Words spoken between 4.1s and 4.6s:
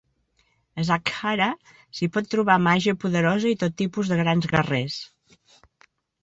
de grans